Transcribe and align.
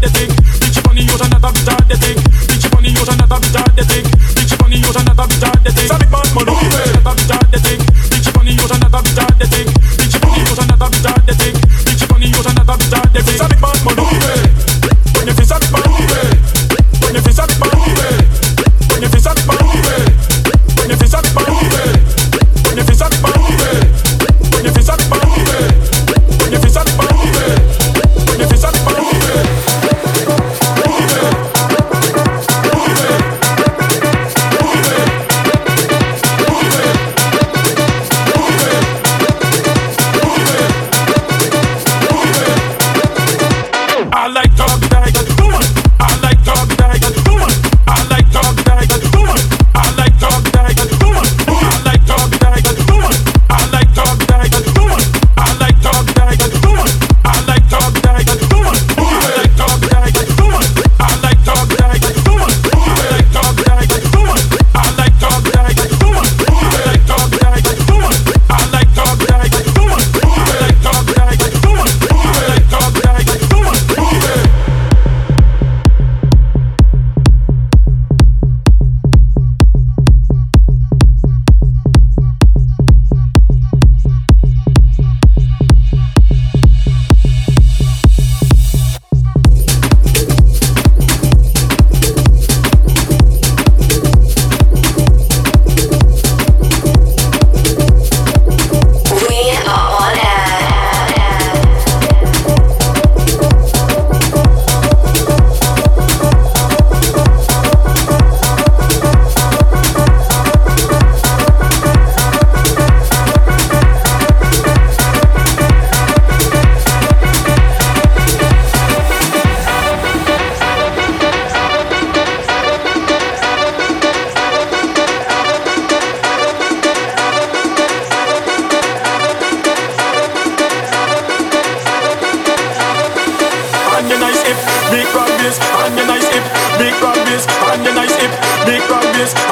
the 0.00 0.08
thing. 0.08 0.39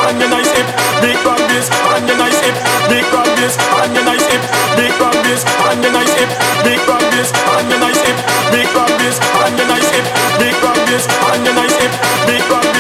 and 0.09 0.21
your 0.21 0.31
nice 0.31 0.51
hip, 0.53 0.67
big 1.05 1.21
rock 1.25 1.39
this 1.53 1.69
and 1.69 2.09
your 2.09 2.17
nice 2.17 2.41
hip, 2.41 2.57
big 2.89 3.05
rock 3.13 3.29
this 3.37 3.57
and 3.61 3.95
your 3.95 4.05
nice 4.05 4.25
hip, 4.25 4.43
big 4.77 4.93
rock 5.01 5.13
this 5.25 5.45
and 5.45 5.83
your 5.85 5.93
nice 5.93 6.15
hip, 6.17 6.31
big 6.65 6.81
rock 6.89 7.05
this 7.13 7.29
and 7.33 7.69
your 7.69 7.81
nice 7.81 8.01
hip, 8.01 8.17
big 8.51 8.69
rock 8.73 8.89
this 8.97 9.21
and 9.21 9.59
your 9.59 9.69
nice 9.69 9.91
hip, 9.93 10.07
big 10.41 10.57
rock 10.65 10.81
this 10.89 11.05
and 11.29 11.45
your 11.45 11.55
nice 11.55 11.77
hip, 11.77 11.93
big 12.27 12.78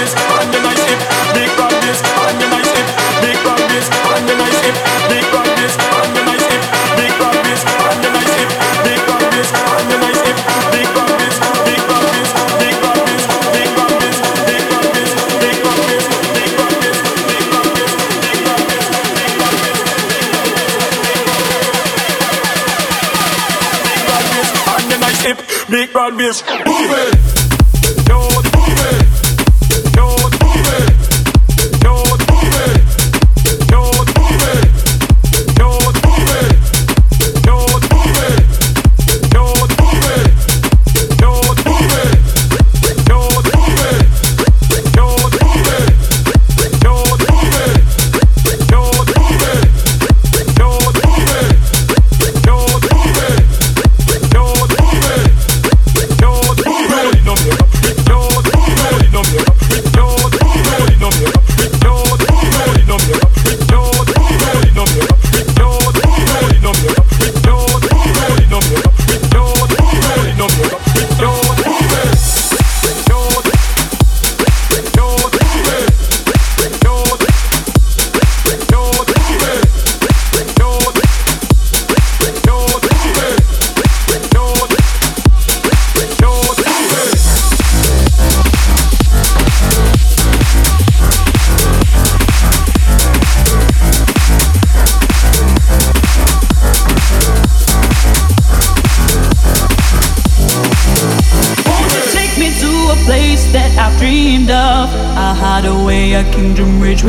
big 25.89 25.95
bad 25.95 26.13
bitch. 26.15 26.43
Boom, 26.65 27.08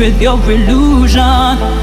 with 0.00 0.22
your 0.22 0.40
illusion. 0.50 1.79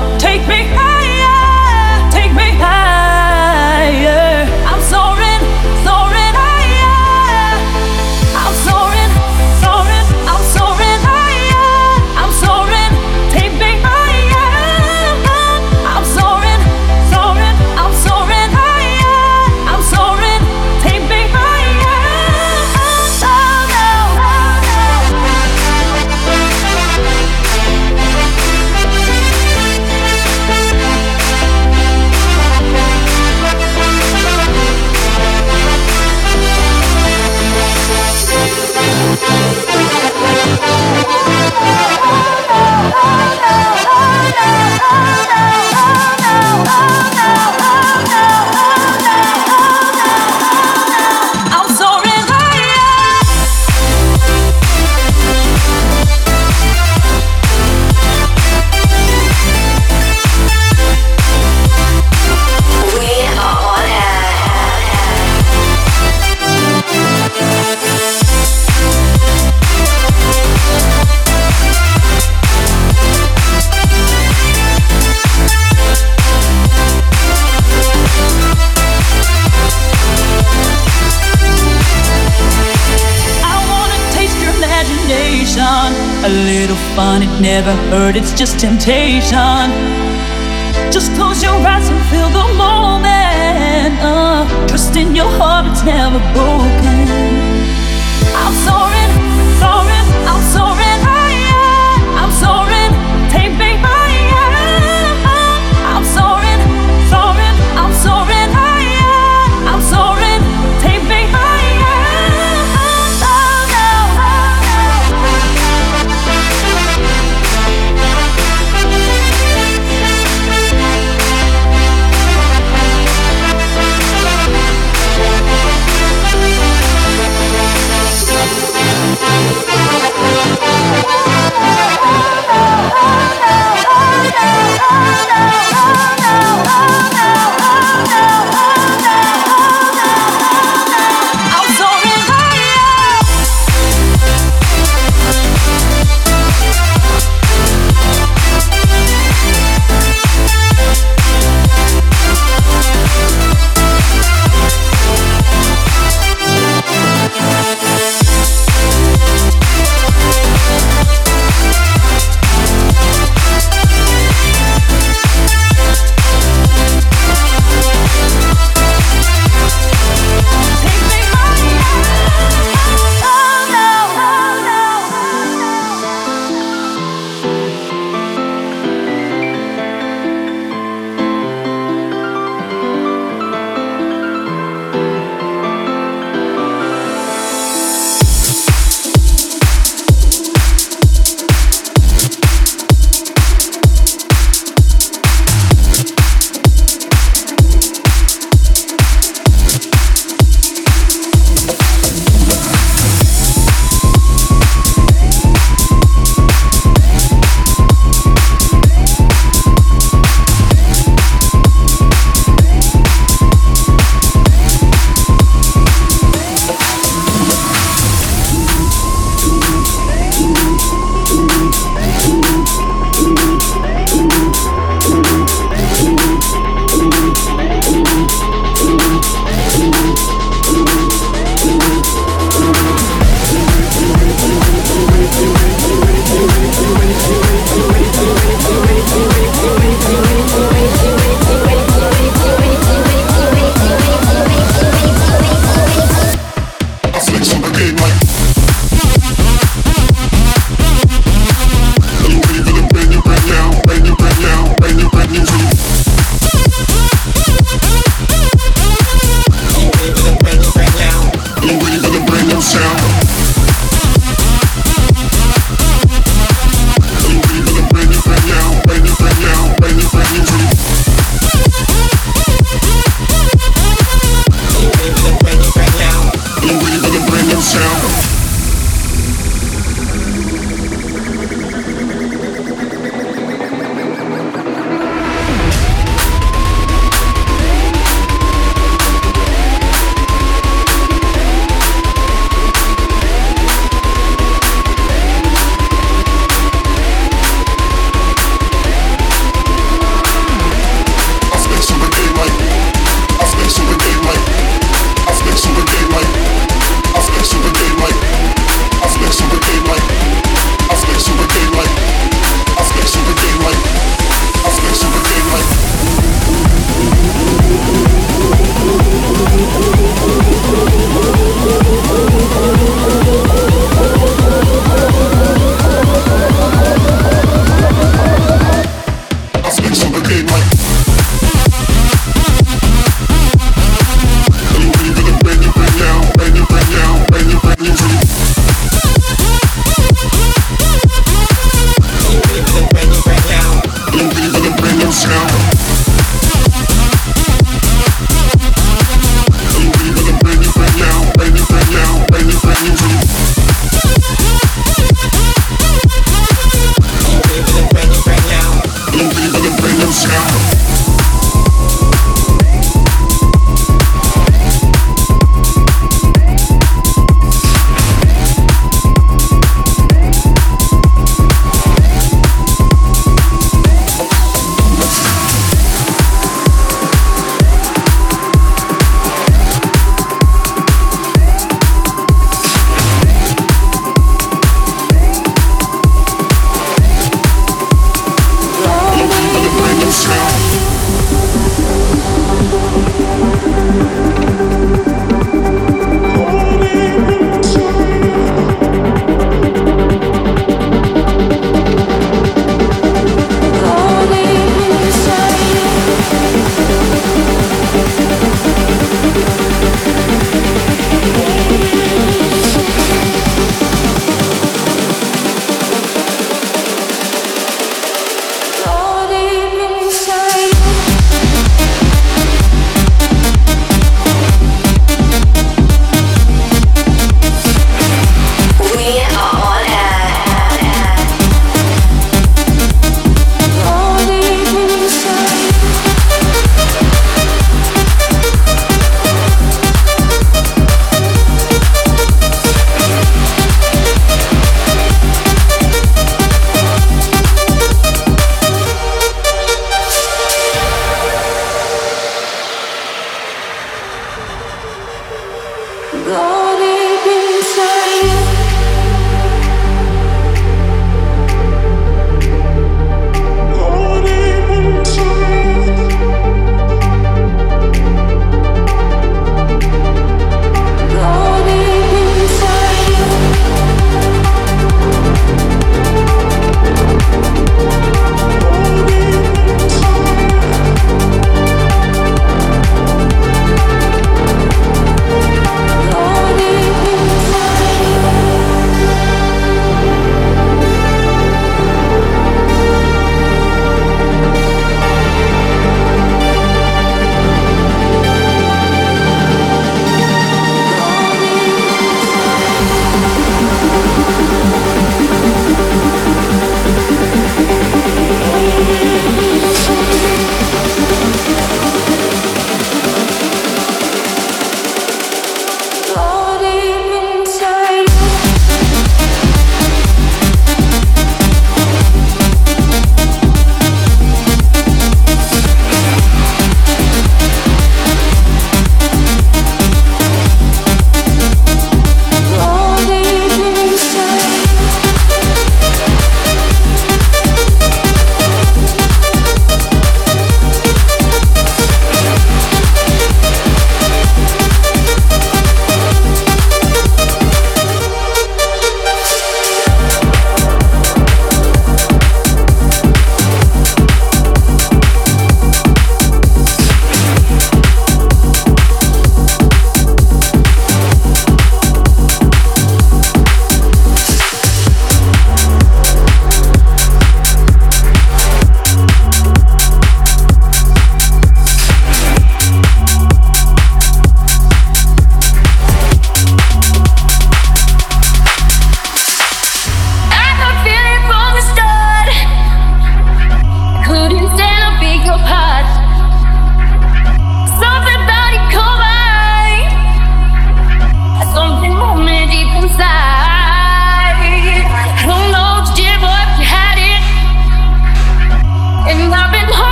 Temptation. 88.57 89.46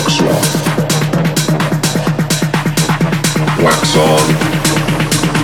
wax 0.00 0.20
off. 0.22 0.48
Wax 3.62 3.96
on, 3.96 4.26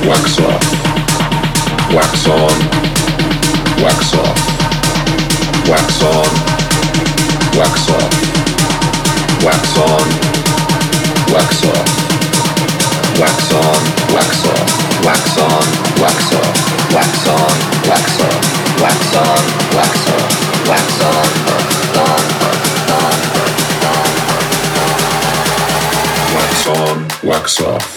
wax 0.09 0.39
off. 0.41 0.65
Wax 1.95 2.27
on, 2.29 2.57
wax 3.83 4.15
off. 4.15 4.41
Wax 5.69 6.03
on, 6.03 6.31
wax 7.59 7.89
off. 7.91 8.13
Wax 9.45 9.77
on, 9.79 10.07
wax 11.33 11.65
off. 11.65 11.91
Wax 13.21 13.53
on, 13.53 13.81
wax 14.09 14.45
off. 14.47 14.71
Wax 15.05 15.39
on, 15.39 15.67
wax 16.01 16.33
off. 16.33 16.57
Wax 16.95 17.29
on, 17.29 17.57
wax 17.89 18.21
off. 18.21 18.41
Wax 18.81 19.17
on, 19.17 19.43
wax 19.77 20.09
off. 20.09 20.33
Wax 20.69 21.03
on, 21.03 21.29
wax 21.51 22.41
on. 22.41 22.46
on, 26.69 27.09
wax 27.23 27.61
off. 27.61 27.96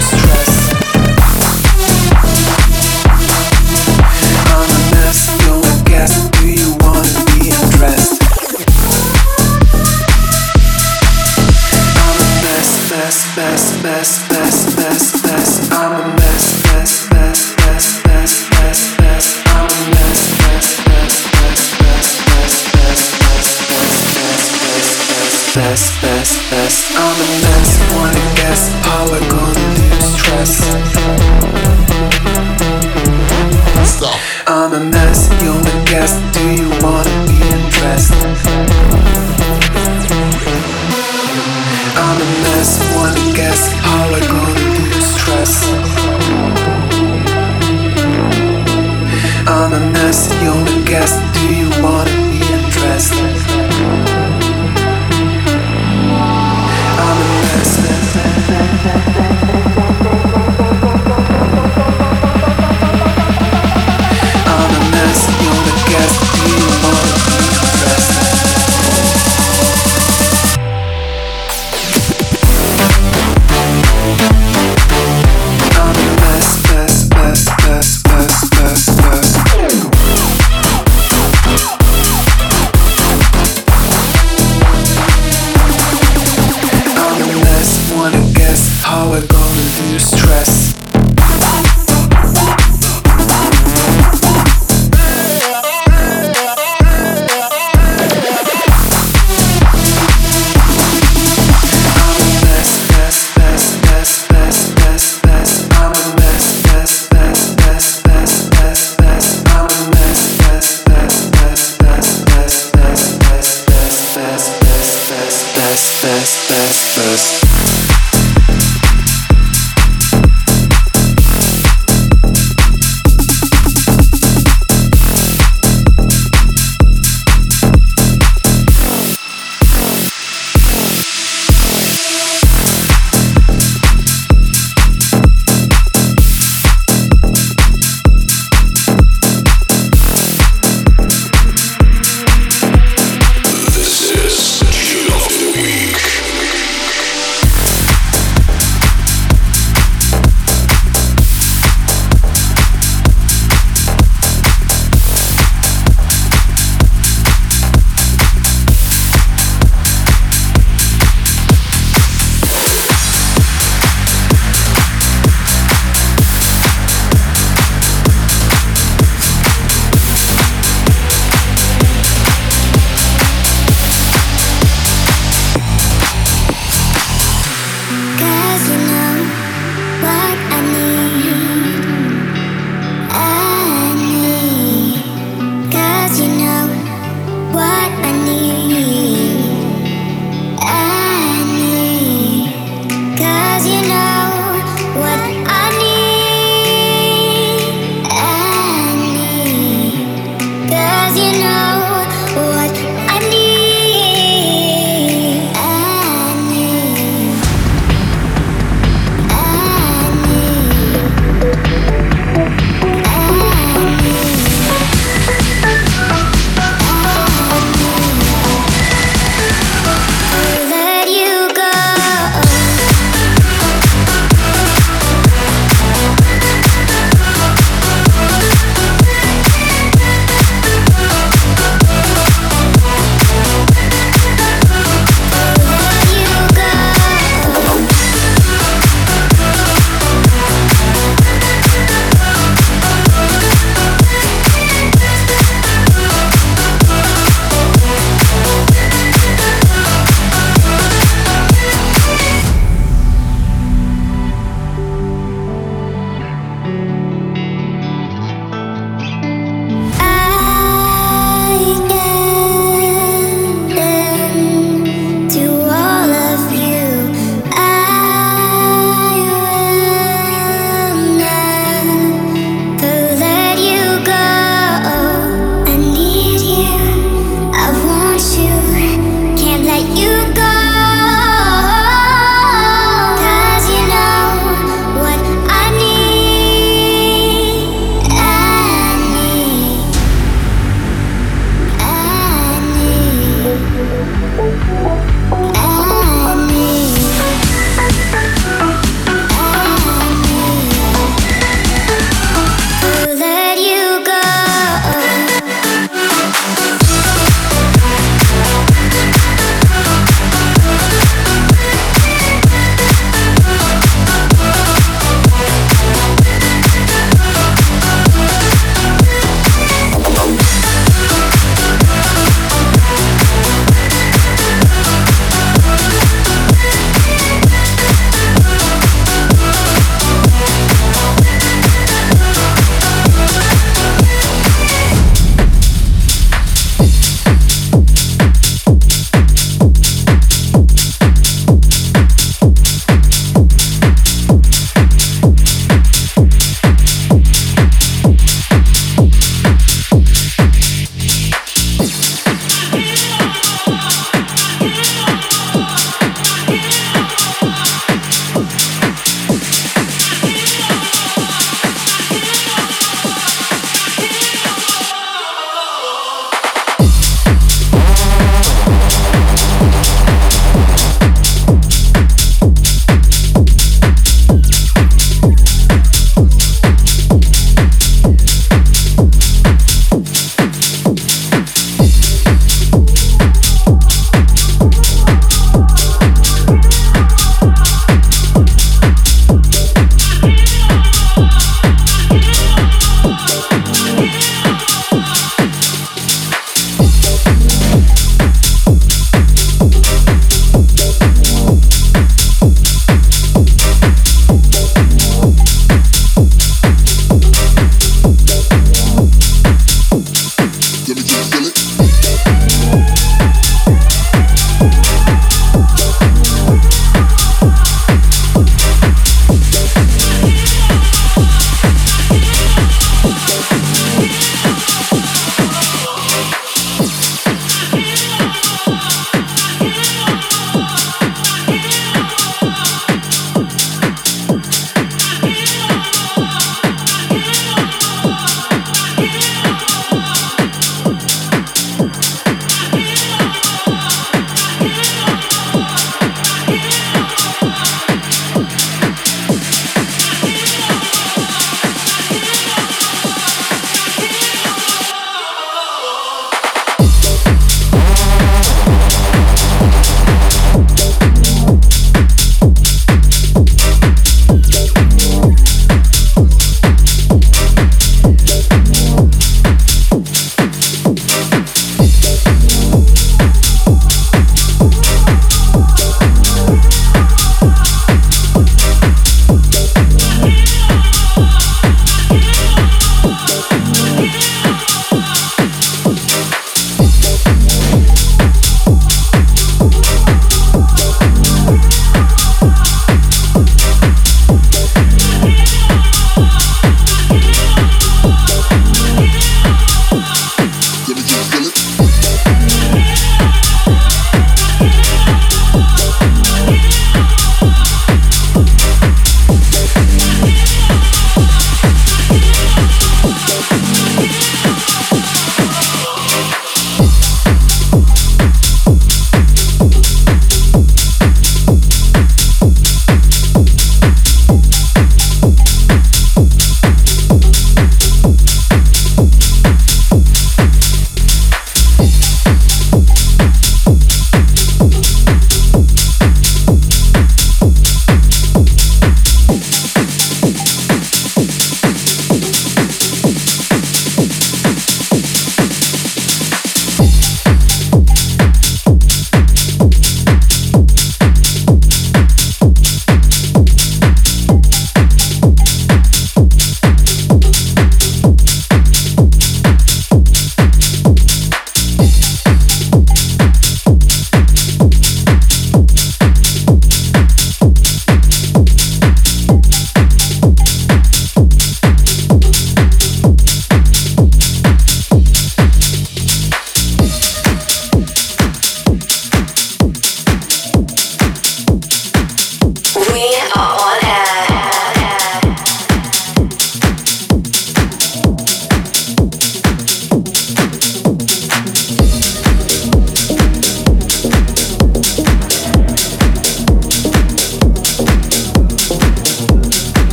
stress. 0.00 0.67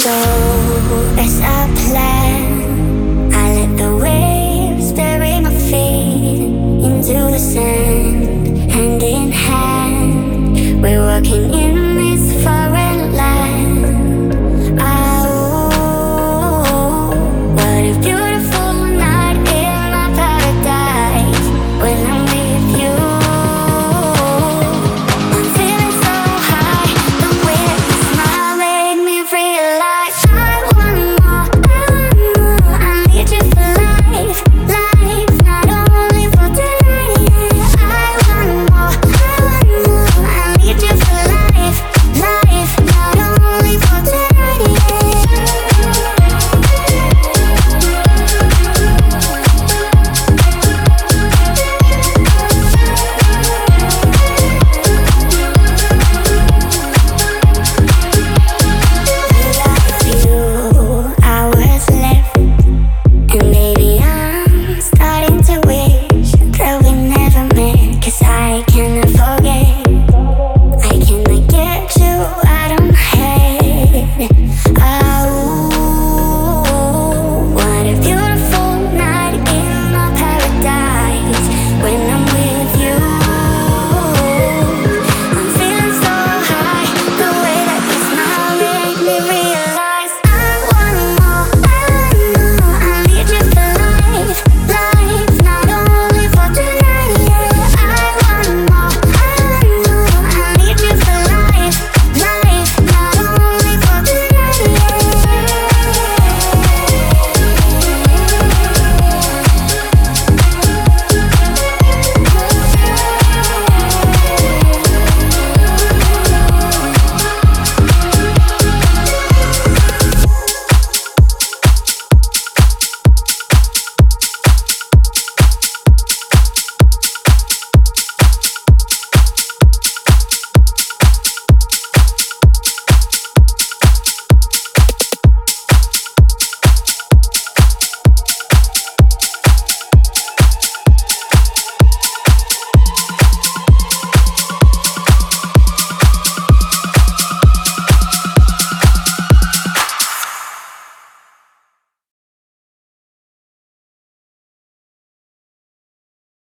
So 0.00 0.10
as 1.18 1.40
I 1.40 1.63